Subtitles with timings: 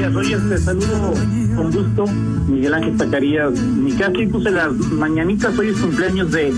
[0.00, 1.12] Gracias, oye, te saludo
[1.54, 2.04] con gusto,
[2.48, 3.60] Miguel Ángel Zacarías.
[3.60, 6.54] Mi casa y puse las mañanitas, hoy es cumpleaños de,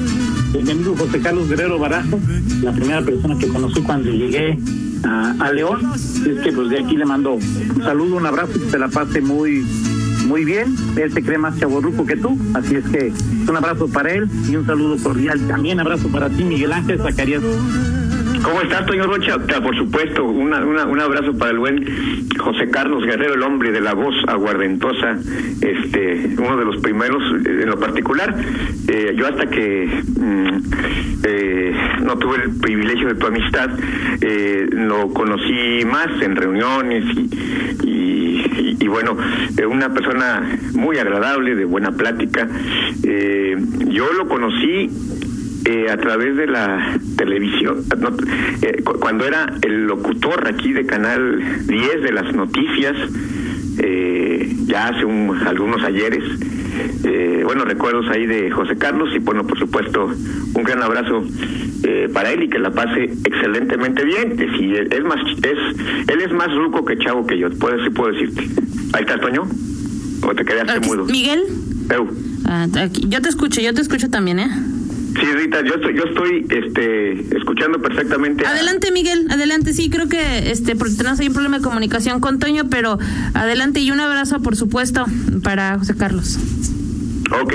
[0.53, 2.21] de mi amigo José Carlos Guerrero Barajo,
[2.63, 4.57] la primera persona que conocí cuando llegué
[5.03, 5.91] a, a León.
[5.95, 9.21] Es que pues de aquí le mando un saludo, un abrazo, que se la pase
[9.21, 9.67] muy
[10.29, 10.77] muy bien.
[10.97, 13.13] Él se cree más chaborruco que tú, así es que
[13.49, 15.41] un abrazo para él y un saludo cordial.
[15.49, 17.43] También abrazo para ti, Miguel Ángel Zacarías.
[18.43, 19.39] ¿Cómo estás, Toño Rocha?
[19.39, 23.81] Por supuesto, una, una, un abrazo para el buen José Carlos Guerrero, el hombre de
[23.81, 25.17] la voz aguardentosa,
[25.61, 28.35] este, uno de los primeros eh, en lo particular.
[28.89, 29.87] Eh, yo hasta que
[30.19, 30.57] mm,
[31.25, 33.71] eh, no tuve el privilegio de tu amistad,
[34.21, 39.17] eh, lo conocí más en reuniones y, y, y bueno,
[39.57, 42.49] eh, una persona muy agradable, de buena plática.
[43.05, 44.91] Eh, yo lo conocí
[45.65, 48.09] eh, a través de la televisión, no,
[48.63, 52.97] eh, cu- cuando era el locutor aquí de Canal 10 de las noticias,
[53.79, 56.23] eh, ya hace un- algunos ayeres.
[57.05, 60.07] Eh, bueno, recuerdos ahí de José Carlos y bueno, por supuesto,
[60.55, 61.25] un gran abrazo
[61.85, 64.37] eh, para él y que la pase excelentemente bien.
[64.37, 67.83] Que si él es más, es, él es más ruco que chavo que yo, puedo,
[67.85, 68.43] sí puedo decirte.
[68.95, 69.43] Ahí está, Toño.
[70.23, 71.05] ¿O te quedaste Aquí- mudo?
[71.07, 71.43] Miguel,
[72.47, 72.67] ah,
[73.09, 74.49] yo te escucho, yo te escucho también, ¿eh?
[75.15, 78.47] Sí, Rita, yo estoy, yo estoy este, escuchando perfectamente.
[78.47, 79.75] Adelante, Miguel, adelante.
[79.75, 82.99] Sí, creo que este porque tenemos ahí un problema de comunicación con Toño, pero
[83.35, 85.05] adelante y un abrazo, por supuesto,
[85.43, 86.39] para José Carlos.
[87.41, 87.55] Ok,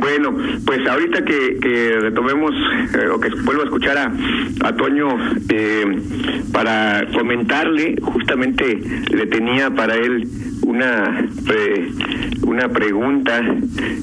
[0.00, 2.52] bueno, pues ahorita que, que retomemos
[2.94, 5.08] eh, o que vuelvo a escuchar a, Toño
[5.50, 5.84] eh,
[6.52, 8.80] para comentarle, justamente
[9.12, 10.26] le tenía para él
[10.62, 11.88] una pre-
[12.42, 13.40] una pregunta,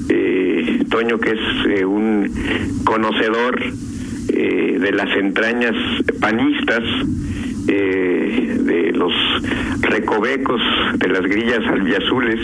[0.08, 1.40] eh, Toño que es
[1.80, 2.30] eh, un
[2.84, 3.60] conocedor
[4.32, 5.74] eh, de las entrañas
[6.20, 6.82] panistas,
[7.66, 9.12] eh, de los
[9.82, 10.60] recovecos,
[10.94, 12.38] de las grillas albiazules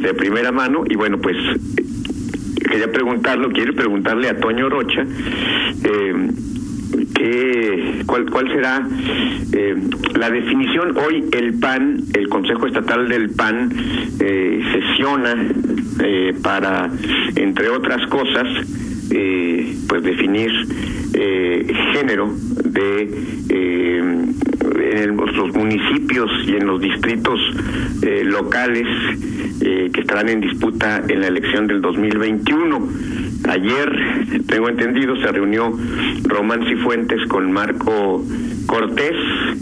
[0.00, 1.84] de primera mano y bueno pues eh,
[2.68, 5.06] quería preguntarlo, quiero preguntarle a Toño Rocha
[5.84, 6.28] eh,
[7.14, 8.86] que, cuál, cuál será
[9.52, 9.76] eh,
[10.16, 10.96] la definición.
[10.96, 13.72] Hoy el PAN, el Consejo Estatal del PAN,
[14.20, 15.34] eh, sesiona
[16.02, 16.90] eh, para,
[17.36, 18.46] entre otras cosas,
[19.10, 20.50] eh, pues definir
[21.14, 22.30] eh, género
[22.64, 23.10] de
[23.48, 24.24] eh,
[24.94, 27.40] en los municipios y en los distritos
[28.02, 28.86] eh, locales
[29.60, 32.88] eh, que estarán en disputa en la elección del 2021.
[33.48, 33.92] Ayer,
[34.46, 35.72] tengo entendido, se reunió
[36.24, 38.24] Román Cifuentes con Marco
[38.66, 39.16] Cortés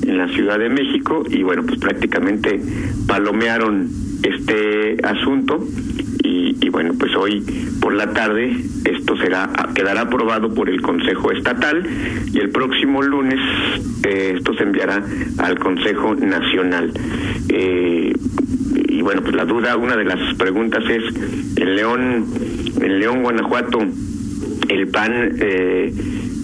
[0.07, 2.61] en la Ciudad de México y bueno, pues prácticamente
[3.07, 3.89] palomearon
[4.23, 5.67] este asunto
[6.99, 7.45] pues hoy
[7.81, 11.87] por la tarde esto será quedará aprobado por el Consejo Estatal
[12.33, 13.41] y el próximo lunes
[14.05, 15.03] eh, esto se enviará
[15.39, 16.93] al Consejo Nacional.
[17.49, 18.13] Eh,
[18.89, 21.03] y bueno, pues la duda, una de las preguntas es,
[21.57, 22.27] en León,
[22.81, 23.79] en León, Guanajuato,
[24.69, 25.93] el PAN eh,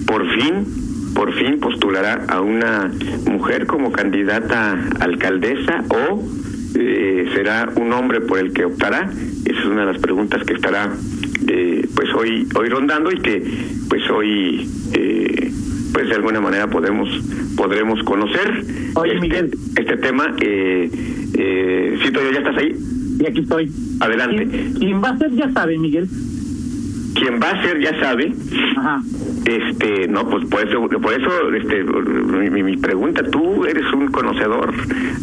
[0.07, 2.91] por fin, por fin postulará a una
[3.27, 6.23] mujer como candidata a alcaldesa o
[6.75, 9.11] eh, será un hombre por el que optará.
[9.45, 10.93] Esa es una de las preguntas que estará
[11.47, 13.43] eh, pues hoy hoy rondando y que
[13.89, 15.51] pues hoy eh,
[15.93, 17.09] pues de alguna manera podemos
[17.57, 18.65] podremos conocer
[18.95, 19.51] Oye, este, Miguel.
[19.77, 20.35] este tema.
[20.41, 20.91] Eh,
[21.35, 22.75] eh, Toño, ya estás ahí.
[23.21, 23.71] Y aquí estoy.
[24.01, 24.47] Adelante.
[24.49, 25.31] ¿Quién, quién va a ser?
[25.33, 26.09] Ya sabe, Miguel.
[27.15, 28.33] Quien va a ser ya sabe.
[28.77, 29.03] Ajá.
[29.45, 31.83] Este, no, pues por eso, por eso, este,
[32.63, 34.75] mi, pregunta, tú eres un conocedor,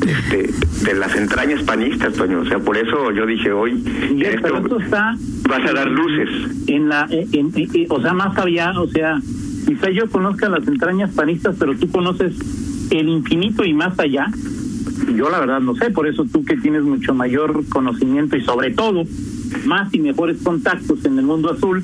[0.06, 0.50] este,
[0.86, 3.84] de las entrañas panistas, Toño, o sea, por eso yo dije hoy,
[4.20, 5.16] pero esto, esto está
[5.48, 6.30] vas a dar luces.
[6.68, 9.20] en la, en- en- en- o sea, más allá, o sea,
[9.68, 12.34] quizá yo conozca las entrañas panistas, pero tú conoces
[12.92, 14.26] el infinito y más allá.
[15.16, 18.72] Yo la verdad no sé, por eso tú que tienes mucho mayor conocimiento y sobre
[18.72, 19.04] todo
[19.64, 21.84] más y mejores contactos en el mundo azul,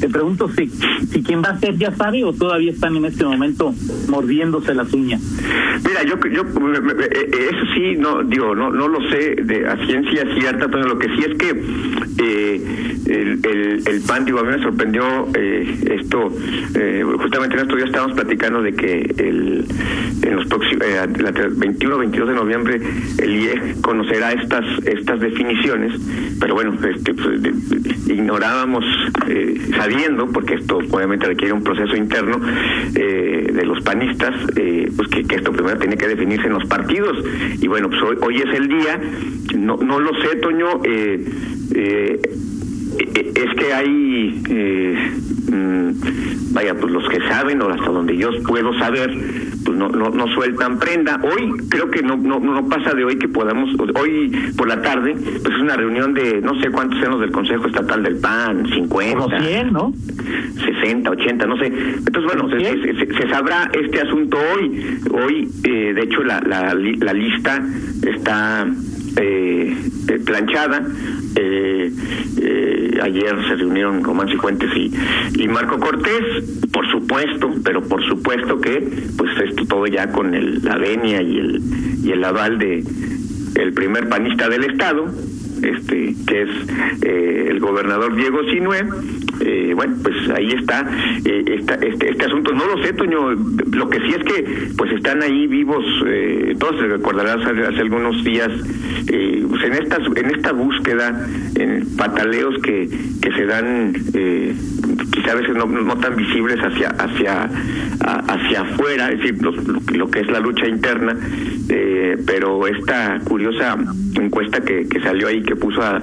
[0.00, 3.24] Te pregunto si, si quien va a ser ya sabe o todavía están en este
[3.24, 3.74] momento
[4.08, 5.20] mordiéndose las uñas.
[5.86, 10.68] Mira, yo, yo eso sí, no digo, no no lo sé de a ciencia cierta,
[10.68, 11.50] pero lo que sí es que
[12.18, 12.60] eh,
[13.06, 15.02] el, el, el, PAN, digo, a mí me sorprendió
[15.34, 16.32] eh, esto,
[16.74, 19.66] eh, justamente en estos días estábamos platicando de que el,
[20.22, 21.06] en los próximos, eh,
[21.50, 22.80] 21 22 de noviembre
[23.18, 25.92] el IEG conocerá estas estas definiciones,
[26.38, 27.40] pero bueno, este, pues,
[28.08, 28.84] ignorábamos,
[29.28, 29.60] eh,
[29.90, 32.40] sabiendo, porque esto obviamente requiere un proceso interno
[32.94, 36.64] eh, de los panistas, eh, pues que, que, esto primero tiene que definirse en los
[36.66, 37.16] partidos.
[37.60, 39.00] Y bueno, pues hoy, hoy es el día,
[39.56, 41.24] no, no lo sé, Toño, eh,
[41.74, 42.20] eh,
[42.98, 45.12] es que hay, eh,
[45.50, 45.90] mmm,
[46.52, 49.10] vaya, pues los que saben, o hasta donde yo puedo saber,
[49.64, 51.20] pues no, no, no sueltan prenda.
[51.22, 55.14] Hoy creo que no, no, no pasa de hoy que podamos, hoy por la tarde,
[55.14, 58.66] pues es una reunión de no sé cuántos sean los del Consejo Estatal del PAN,
[58.68, 59.92] 50, 100, ¿no?
[60.64, 61.66] 60, 80, no sé.
[61.66, 65.00] Entonces, bueno, se, se, se, sabrá este asunto hoy.
[65.10, 67.62] Hoy, eh, de hecho, la, la, la lista
[68.02, 68.66] está
[69.16, 69.76] eh,
[70.24, 70.86] planchada.
[71.36, 71.92] Eh,
[72.42, 74.92] eh, ayer se reunieron Román Cifuentes y,
[75.36, 78.80] y Marco Cortés, por supuesto, pero por supuesto que
[79.16, 81.60] pues esto todo ya con el, la venia y el,
[82.04, 82.84] y el aval de
[83.56, 85.06] el primer panista del Estado,
[85.62, 86.48] este que es
[87.02, 88.84] eh, el gobernador Diego Sinue
[89.40, 90.86] eh, bueno pues ahí está
[91.24, 92.52] eh, esta, este, este asunto.
[92.52, 93.30] No lo sé Toño.
[93.72, 98.22] Lo que sí es que pues están ahí vivos eh, todos recordarás hace, hace algunos
[98.24, 98.50] días
[99.08, 101.26] eh, pues en esta en esta búsqueda
[101.56, 102.88] en pataleos que
[103.20, 104.54] que se dan eh,
[105.12, 107.50] quizá a veces no, tan visibles hacia hacia
[108.00, 111.16] a, hacia afuera es decir lo, que es la lucha interna
[111.68, 113.76] eh, pero esta curiosa
[114.14, 116.00] encuesta que, salió ahí que puso a,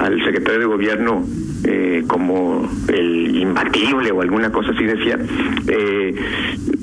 [0.00, 1.24] al secretario de gobierno
[2.06, 5.18] como el imbatible o alguna cosa así decía
[5.68, 6.14] eh,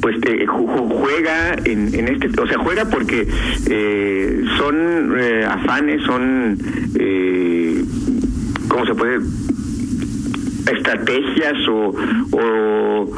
[0.01, 3.27] pues eh, juega en, en, este o sea juega porque
[3.69, 6.57] eh, son eh, afanes son
[6.99, 7.83] eh,
[8.67, 9.19] cómo se puede
[10.71, 11.93] estrategias o,
[12.31, 13.11] o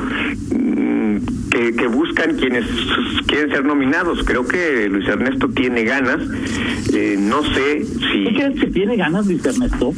[1.52, 2.66] que, que, buscan quienes
[3.28, 4.24] quieren ser nominados.
[4.26, 6.20] Creo que Luis Ernesto tiene ganas.
[6.94, 8.26] Eh, no sé si.
[8.26, 9.94] ¿Tú crees que tiene ganas Luis Ernesto?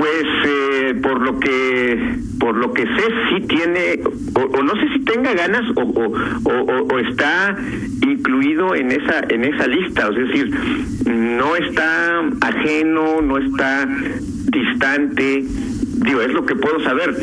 [0.00, 4.00] Pues eh, por lo que por lo que sé sí tiene
[4.34, 7.54] o, no sé si tenga ganas o, o, o, está
[8.00, 10.50] incluido en esa en esa lista, es decir,
[11.04, 13.86] no está ajeno, no está
[14.50, 15.44] distante,
[15.96, 17.14] digo, es lo que puedo saber.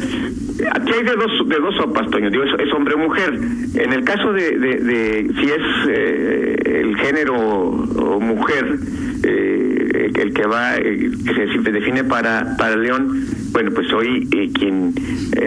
[0.74, 3.40] Aquí hay de dos, de dos sopas, Toño, digo, es, hombre o mujer.
[3.76, 8.80] En el caso de, de, de si es eh, el género o mujer,
[9.24, 14.50] eh, el que va, eh, que se define para, para León, bueno, pues hoy eh,
[14.54, 14.94] quien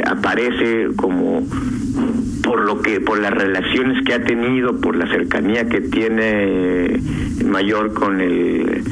[0.06, 1.46] aparece como
[2.42, 7.00] por lo que por las relaciones que ha tenido por la cercanía que tiene
[7.44, 8.82] mayor con el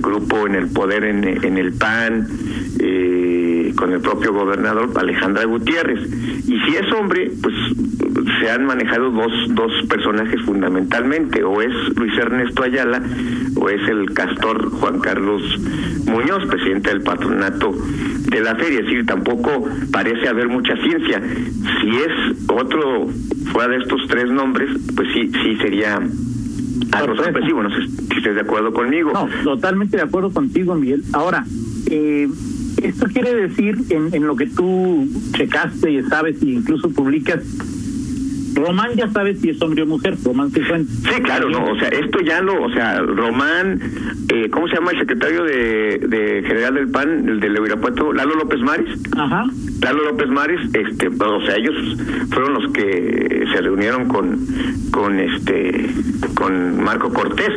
[0.00, 2.26] grupo en el poder en, en el PAN
[2.80, 6.00] eh, con el propio gobernador Alejandra Gutiérrez
[6.46, 7.54] y si es hombre pues
[8.40, 13.02] se han manejado dos dos personajes fundamentalmente o es Luis Ernesto Ayala
[13.56, 15.42] o es el castor Juan Carlos
[16.06, 17.72] Muñoz presidente del patronato
[18.28, 21.22] de la feria es decir tampoco parece haber mucha ciencia
[21.80, 23.08] si es otro
[23.52, 25.96] fuera de estos tres nombres, pues sí, sí sería
[26.92, 27.62] algo sorpresivo.
[27.62, 29.12] No sé si estés de acuerdo conmigo.
[29.12, 31.02] No, totalmente de acuerdo contigo, Miguel.
[31.12, 31.44] Ahora,
[31.86, 32.28] eh,
[32.82, 37.40] esto quiere decir, en, en lo que tú checaste y sabes e incluso publicas,
[38.54, 40.94] Román ya sabe si es hombre o mujer, Román Cifuentes.
[41.02, 43.80] Sí, claro, no, o sea, esto ya lo, o sea, Román,
[44.32, 48.12] eh, ¿cómo se llama el secretario de, de general del PAN, el del Irapuato?
[48.12, 48.88] Lalo López Maris.
[49.16, 49.46] Ajá.
[49.80, 51.96] Lalo López Maris, este, o sea, ellos
[52.30, 54.38] fueron los que se reunieron con,
[54.90, 55.90] con este,
[56.34, 57.50] con Marco Cortés.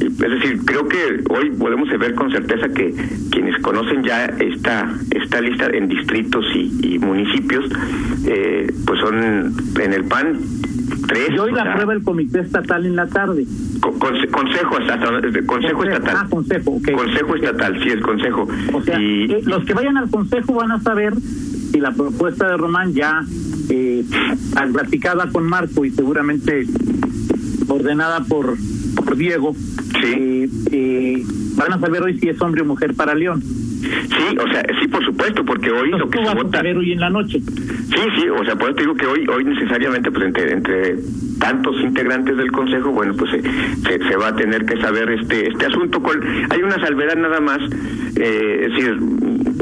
[0.00, 2.94] Es decir, creo que hoy podemos ver con certeza que
[3.30, 7.64] quienes conocen ya esta, esta lista en distritos y, y municipios,
[8.26, 10.38] eh, pues son en el PAN
[11.06, 11.30] tres.
[11.30, 13.46] Y hoy la prueba el comité estatal en la tarde.
[13.80, 15.20] Con, consejo estatal.
[15.22, 16.16] Consejo, consejo estatal.
[16.16, 16.94] Ah, consejo, okay.
[16.94, 18.48] Consejo estatal, sí, el consejo.
[18.72, 19.30] O sea, y...
[19.30, 23.22] eh, los que vayan al consejo van a saber si la propuesta de Román ya
[23.68, 24.04] eh,
[24.72, 26.66] platicada con Marco y seguramente
[27.68, 28.56] ordenada por,
[28.94, 30.06] por Diego, sí.
[30.06, 31.22] eh, eh,
[31.56, 33.42] van a saber hoy si es hombre o mujer para León.
[33.86, 36.60] Sí, o sea, sí, por supuesto, porque hoy Entonces, lo que tú se vas vota.
[36.60, 37.40] a hoy en la noche.
[37.40, 40.96] Sí, sí, o sea, por eso te digo que hoy, hoy necesariamente, pues entre, entre
[41.38, 45.48] tantos integrantes del Consejo, bueno, pues se, se, se va a tener que saber este
[45.48, 46.02] este asunto.
[46.02, 47.58] Con, hay una salvedad nada más,
[48.16, 48.98] eh, es decir,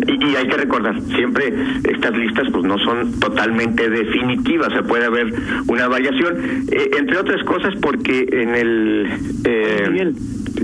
[0.07, 1.53] Y, hay que recordar, siempre
[1.85, 5.33] estas listas pues no son totalmente definitivas, se puede haber
[5.67, 6.37] una variación,
[6.71, 9.09] eh, entre otras cosas porque en el...
[9.45, 10.15] Eh, Miguel,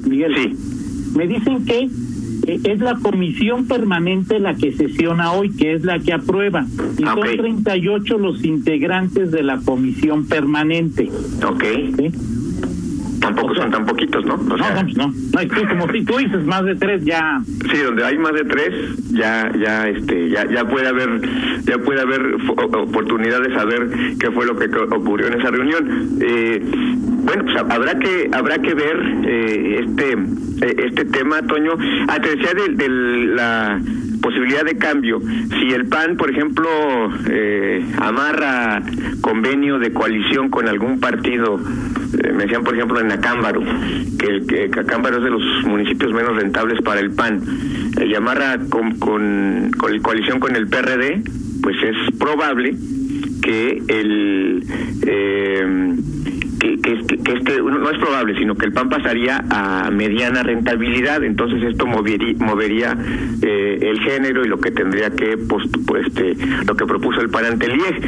[0.07, 1.17] Miguel, sí.
[1.17, 1.89] me dicen que
[2.47, 6.67] es la comisión permanente la que sesiona hoy, que es la que aprueba.
[6.99, 11.09] Y ah, son 38 los integrantes de la comisión permanente.
[11.47, 11.65] Ok.
[13.21, 14.37] Tampoco son tan poquitos, ¿no?
[14.37, 15.07] no, no, no.
[15.07, 17.41] No, como si tú dices más de tres ya.
[17.71, 18.75] Sí, donde hay más de tres
[19.11, 21.21] ya, ya, este, ya, ya puede haber,
[21.65, 26.19] ya puede haber oportunidad de saber qué fue lo que ocurrió en esa reunión.
[26.21, 26.63] Eh,
[27.25, 28.97] bueno, pues habrá que, habrá que ver
[29.27, 30.13] eh, este,
[30.67, 31.73] eh, este tema, Toño.
[32.09, 33.81] Ah, te decía de, de la
[34.21, 35.21] posibilidad de cambio.
[35.21, 36.69] Si el PAN, por ejemplo,
[37.29, 38.83] eh, amarra
[39.21, 43.63] convenio de coalición con algún partido, eh, me decían, por ejemplo, en Acámbaro,
[44.19, 47.43] que, el, que Acámbaro es de los municipios menos rentables para el PAN,
[47.99, 51.23] eh, y amarra con, con, con coalición con el PRD,
[51.63, 52.75] pues es probable
[53.43, 54.65] que el
[55.07, 55.97] eh,
[56.61, 61.25] que, que, que, este no es probable, sino que el PAN pasaría a mediana rentabilidad,
[61.25, 62.97] entonces esto movería, movería
[63.43, 65.65] eh, el género y lo que tendría que pues,
[66.07, 66.37] este
[66.67, 68.01] lo que propuso el PAN ante el IEG.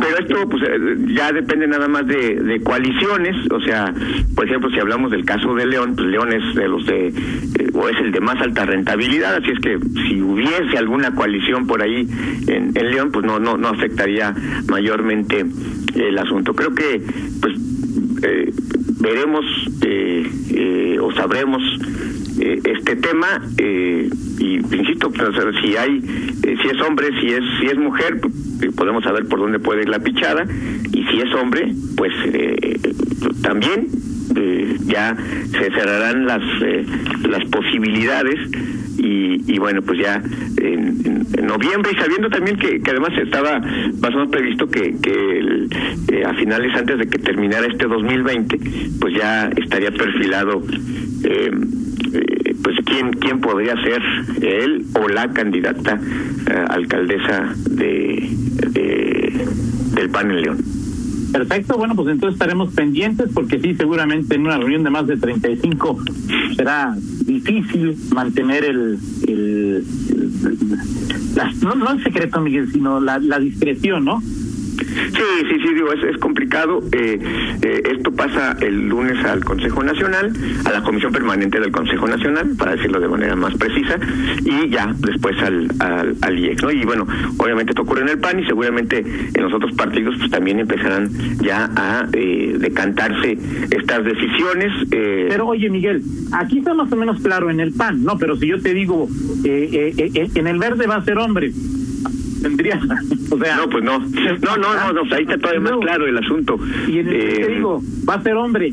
[0.00, 3.92] Pero esto pues eh, ya depende nada más de, de, coaliciones, o sea,
[4.34, 7.70] por ejemplo, si hablamos del caso de León, pues León es de los de eh,
[7.74, 11.82] o es el de más alta rentabilidad, así es que si hubiese alguna coalición por
[11.82, 12.08] ahí
[12.46, 14.34] en, en León, pues no no no afectaría
[14.68, 15.44] mayormente
[15.94, 16.54] el asunto.
[16.54, 17.02] Creo que
[17.40, 17.57] pues
[18.22, 18.52] eh,
[19.00, 19.44] veremos
[19.82, 21.62] eh, eh, o sabremos
[22.38, 28.20] este tema y insisto pues, si hay si es hombre si es si es mujer
[28.20, 30.46] pues, podemos saber por dónde puede ir la pichada
[30.92, 32.12] y si es hombre pues
[33.42, 33.88] también
[34.86, 35.16] ya
[35.50, 36.42] se cerrarán las
[37.28, 38.38] las posibilidades
[38.98, 40.22] y, bueno, pues ya
[40.56, 45.66] en, noviembre y sabiendo también que, además estaba más o menos previsto que, que
[46.12, 48.58] eh, a finales antes de que terminara este 2020,
[49.00, 50.62] pues ya estaría perfilado
[51.24, 51.50] eh,
[52.12, 54.02] eh, pues quién quién podría ser
[54.42, 55.98] él o la candidata
[56.68, 58.28] alcaldesa de,
[58.70, 59.46] de
[59.94, 60.77] del PAN en León.
[61.32, 65.16] Perfecto, bueno, pues entonces estaremos pendientes porque sí, seguramente en una reunión de más de
[65.16, 65.98] 35
[66.56, 69.84] será difícil mantener el, el,
[71.62, 74.22] no, no el secreto, Miguel, sino la, la discreción, ¿no?
[74.78, 76.82] Sí, sí, sí, digo, es, es complicado.
[76.92, 77.18] Eh,
[77.62, 80.32] eh, esto pasa el lunes al Consejo Nacional,
[80.64, 83.98] a la Comisión Permanente del Consejo Nacional, para decirlo de manera más precisa,
[84.44, 86.70] y ya después al, al, al IEX, ¿no?
[86.70, 87.06] Y bueno,
[87.38, 89.04] obviamente esto ocurre en el PAN y seguramente
[89.34, 93.38] en los otros partidos pues también empezarán ya a eh, decantarse
[93.70, 94.72] estas decisiones.
[94.90, 98.18] Pero oye, Miguel, aquí está más o menos claro en el PAN, ¿no?
[98.18, 99.08] Pero si yo te digo,
[99.44, 101.52] en el verde va a ser hombre,
[102.42, 102.80] tendría,
[103.30, 106.58] o sea, no, pues no, no, no, no, ahí está todavía más claro el asunto.
[106.86, 108.72] Y en el eh, digo, va a ser hombre,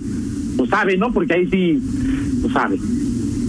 [0.57, 1.11] pues sabe, ¿no?
[1.11, 1.79] Porque ahí sí,
[2.41, 2.77] pues sabe.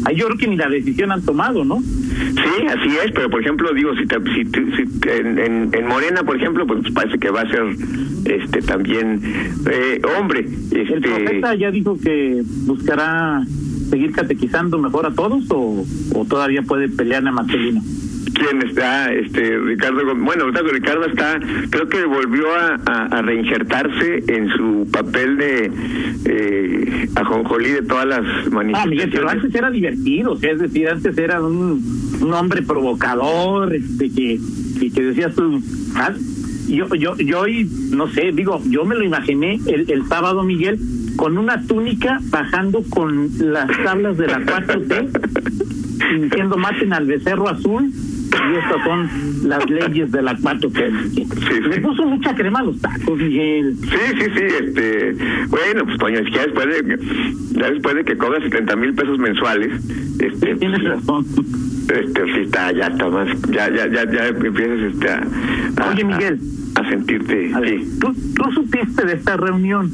[0.04, 1.80] Ahí yo creo que ni la decisión han tomado, ¿no?
[1.80, 6.90] Sí, así es, pero por ejemplo, digo, si, si, en, en, Morena, por ejemplo, pues
[6.92, 7.64] parece que va a ser
[8.24, 9.20] este también
[9.70, 10.46] eh, hombre.
[10.70, 10.94] Este...
[10.94, 13.42] ¿El profeta ya dijo que buscará
[13.90, 17.82] seguir catequizando mejor a todos o, o todavía puede pelear a Marcelino?
[18.34, 21.38] Quién está, este Ricardo, bueno, Ricardo está,
[21.70, 25.70] creo que volvió a, reinsertarse en su papel de
[26.24, 28.76] eh, ajonjolí de todas las manifestaciones.
[28.76, 31.82] Ah, Miguel, pero antes era divertido, o sea, es decir, antes era un,
[32.20, 34.38] un hombre provocador, este que,
[34.94, 35.60] que, decías tú,
[35.96, 36.12] ah,
[36.68, 40.78] yo, yo, yo hoy, no sé, digo, yo me lo imaginé el, el sábado, Miguel,
[41.16, 47.92] con una túnica bajando con las tablas de la 4T, diciendo maten al becerro azul
[48.52, 52.80] y estas son las leyes de la cuatro que le puso mucha crema a los
[52.80, 53.76] tacos Miguel.
[53.80, 53.88] Sí
[54.18, 55.16] sí sí este
[55.48, 56.98] bueno pues coño ya después de
[57.52, 59.82] ya después de que cobras 70 mil pesos mensuales
[60.18, 61.26] este tienes pues, razón.
[61.94, 66.40] este sí está ya está más ya ya ya ya empiezas este a, oye Miguel.
[66.74, 67.98] a, sentirte sí.
[68.00, 69.90] ¿tú, tú supiste de esta reunión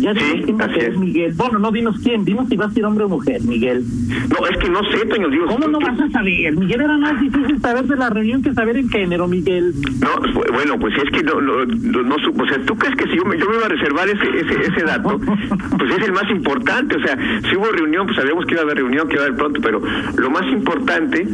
[0.00, 0.96] ya sí, así es.
[0.96, 1.32] Miguel.
[1.36, 3.84] Bueno, no dinos quién, dinos si va a ser hombre o mujer, Miguel.
[4.28, 5.46] No, es que no sé, Toño, digo.
[5.46, 6.56] ¿Cómo no vas a saber?
[6.56, 9.74] Miguel era más difícil saber de la reunión que saber en género, Miguel.
[10.00, 13.24] No, bueno, pues es que no, no, no, o sea, ¿tú crees que si yo
[13.24, 15.18] me, yo me iba a reservar ese, ese, ese dato?
[15.78, 17.16] pues es el más importante, o sea,
[17.48, 19.60] si hubo reunión, pues sabíamos que iba a haber reunión, que iba a haber pronto,
[19.62, 19.82] pero
[20.16, 21.26] lo más importante,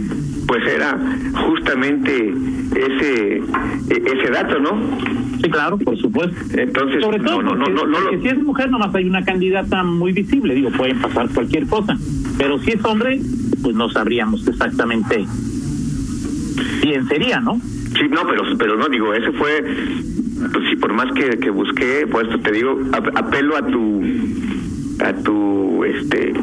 [0.46, 0.98] pues era
[1.46, 2.34] justamente
[2.74, 3.42] ese, e,
[3.90, 5.16] ese dato, ¿no?
[5.42, 6.34] Sí, claro, por supuesto.
[6.56, 10.12] Entonces, Sobre todo no, no, no, no, si es mujer nomás hay una candidata muy
[10.12, 11.96] visible, digo, pueden pasar cualquier cosa,
[12.38, 13.20] pero si es hombre,
[13.62, 15.26] pues no sabríamos exactamente
[16.86, 17.60] bien sería, ¿no?
[17.98, 19.64] Sí, no, pero, pero no, digo, ese fue,
[20.52, 22.78] pues sí, por más que, que busqué, esto te digo,
[23.14, 24.02] apelo a tu,
[25.00, 26.34] a tu, este,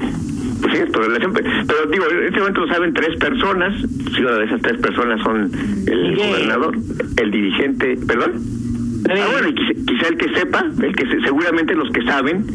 [0.62, 3.74] pues sí, tu relación, pero digo, en este momento lo saben tres personas,
[4.15, 5.51] si una de esas tres personas son
[5.88, 6.75] el gobernador,
[7.17, 8.62] el dirigente, perdón.
[9.10, 9.50] Ah, bueno,
[9.86, 12.46] quizá, el que sepa, el que seguramente los que saben,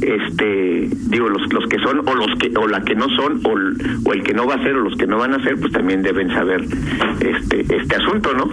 [0.00, 3.54] este, digo, los, los que son o los que o la que no son o,
[4.08, 5.72] o el que no va a ser o los que no van a ser, pues
[5.72, 6.64] también deben saber
[7.20, 8.46] este este asunto, ¿no?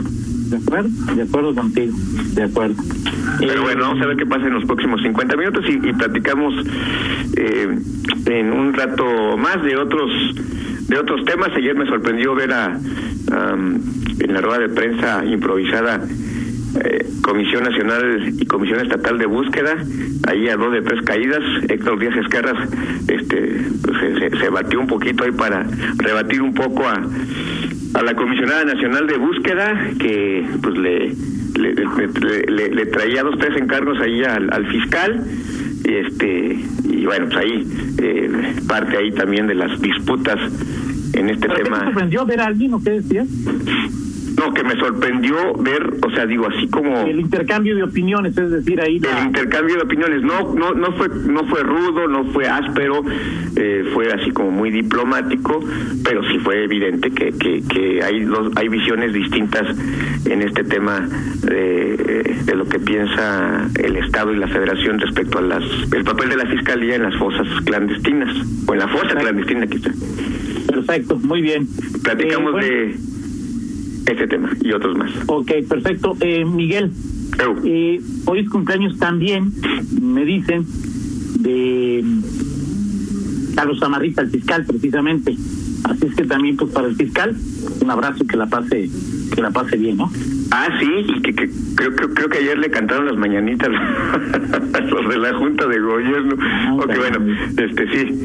[0.50, 1.94] De acuerdo, de acuerdo contigo,
[2.34, 2.76] de acuerdo.
[3.40, 6.54] Pero bueno, vamos a ver qué pasa en los próximos 50 minutos y, platicamos
[7.36, 7.78] eh,
[8.26, 10.10] en un rato más de otros
[10.88, 11.50] de otros temas.
[11.56, 12.78] Ayer me sorprendió ver a
[14.20, 16.02] en la rueda de prensa improvisada
[16.76, 19.76] eh, Comisión Nacional y Comisión Estatal de Búsqueda,
[20.28, 22.70] ahí a dos de tres caídas, Héctor Díaz Escarras
[23.08, 23.62] este,
[24.20, 25.66] se, se, batió un poquito ahí para
[25.98, 27.02] rebatir un poco a,
[27.94, 31.14] a la Comisionada Nacional de Búsqueda, que pues le,
[31.58, 35.24] le, le, traía dos, tres encargos ahí al, al fiscal,
[35.84, 36.60] y este
[36.90, 37.68] y bueno, pues ahí
[38.00, 40.40] eh, parte ahí también de las disputas
[41.14, 41.80] en este tema.
[41.80, 43.28] ¿Te sorprendió ver a alguien o qué decías?
[44.38, 48.52] No, que me sorprendió ver, o sea, digo así como el intercambio de opiniones, es
[48.52, 52.48] decir, ahí el intercambio de opiniones no no no fue no fue rudo, no fue
[52.48, 53.04] áspero,
[53.56, 55.60] eh, fue así como muy diplomático,
[56.04, 59.76] pero sí fue evidente que que, que hay dos, hay visiones distintas
[60.26, 61.08] en este tema
[61.42, 66.30] de, de lo que piensa el Estado y la Federación respecto a las el papel
[66.30, 68.36] de la fiscalía en las fosas clandestinas
[68.68, 69.90] o en la fosa clandestina quizá.
[70.68, 71.68] Perfecto, muy bien.
[72.04, 73.17] Platicamos eh, de
[74.08, 75.12] este tema y otros más.
[75.28, 76.16] Ok, perfecto.
[76.22, 76.92] Eh, Miguel,
[77.66, 79.52] eh, hoy es cumpleaños también,
[80.02, 80.66] me dicen,
[81.40, 82.04] de
[83.56, 85.36] Carlos Amarrita, el fiscal, precisamente.
[85.84, 87.36] Así es que también, pues para el fiscal,
[87.82, 88.90] un abrazo que la pase,
[89.34, 90.12] que la pase bien, ¿no?
[90.52, 91.34] Ah, sí, y que,
[91.76, 96.36] creo, creo, creo que ayer le cantaron las mañanitas los de la Junta de Gobierno.
[96.40, 98.16] Ah, ok, bueno, este sí,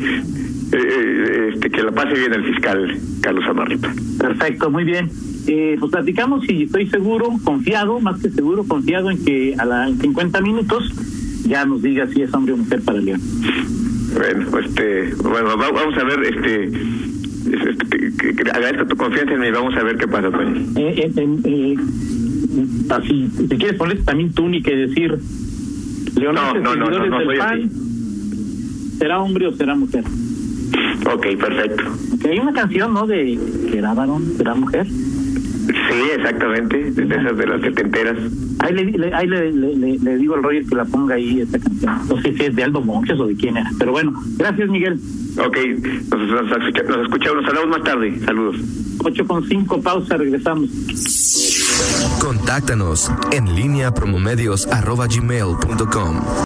[0.73, 3.93] eh, este, que la pase bien el fiscal Carlos Amarrita.
[4.19, 5.11] Perfecto, muy bien
[5.47, 9.89] eh, pues platicamos y estoy seguro, confiado, más que seguro, confiado en que a la,
[9.89, 10.93] en 50 minutos
[11.47, 13.21] ya nos diga si es hombre o mujer para León.
[14.15, 19.83] Bueno, este, bueno, vamos a ver, este, este agradezco tu confianza en mí, vamos a
[19.83, 20.49] ver qué pasa, pues.
[20.77, 21.77] Eh, eh, eh,
[22.91, 25.19] así, si quieres poner también tú ni que decir,
[26.17, 27.71] León, no, no, no, no, no soy así.
[28.99, 30.05] ¿será hombre o será mujer?
[31.13, 31.85] Ok, perfecto.
[32.29, 33.07] hay una canción, ¿no?
[33.07, 33.39] De
[33.71, 34.87] que era varón, será mujer.
[35.67, 38.17] Sí, exactamente, de esas de las que te enteras.
[38.61, 42.09] Ahí le, ahí le, le, digo al Roger que la ponga ahí esta canción.
[42.09, 44.99] No sé si es de Aldo Monjes o de quién era, pero bueno, gracias Miguel.
[45.39, 45.57] Ok,
[46.11, 48.19] nos, nos, escuchamos, nos hablamos más tarde.
[48.25, 48.57] Saludos.
[49.05, 50.69] 8 con 5, pausa, regresamos.
[52.21, 56.21] Contáctanos en línea promomedios arroba gmail.com.